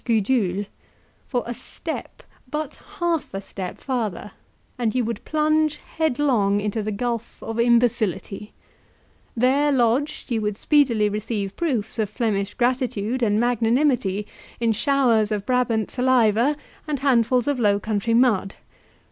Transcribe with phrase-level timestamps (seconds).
[0.03, 0.65] Gudule;
[1.27, 4.31] for a step but half a step farther,
[4.79, 8.51] and you would plunge headlong into the gulf of imbecility;
[9.37, 14.25] there lodged, you would speedily receive proofs of Flemish gratitude and magnanimity
[14.59, 16.57] in showers of Brabant saliva
[16.87, 18.55] and handfuls of Low Country mud.